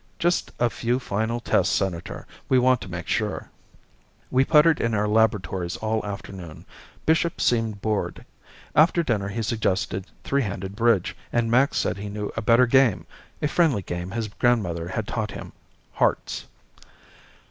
"Just 0.17 0.51
a 0.59 0.67
few 0.71 0.97
final 0.97 1.39
tests, 1.39 1.75
Senator. 1.75 2.25
We 2.49 2.57
want 2.57 2.81
to 2.81 2.89
make 2.89 3.07
sure." 3.07 3.51
We 4.31 4.43
puttered 4.43 4.81
in 4.81 4.95
our 4.95 5.07
laboratories 5.07 5.77
all 5.77 6.03
afternoon. 6.03 6.65
Bishop 7.05 7.39
seemed 7.39 7.81
bored. 7.81 8.25
After 8.75 9.03
dinner 9.03 9.27
he 9.27 9.43
suggested 9.43 10.07
three 10.23 10.41
handed 10.41 10.75
bridge 10.75 11.15
and 11.31 11.51
Max 11.51 11.77
said 11.77 11.97
he 11.97 12.09
knew 12.09 12.31
a 12.35 12.41
better 12.41 12.65
game, 12.65 13.05
a 13.43 13.47
friendly 13.47 13.83
game 13.83 14.09
his 14.09 14.27
grandmother 14.27 14.87
had 14.87 15.05
taught 15.07 15.29
him 15.29 15.53
hearts. 15.93 16.47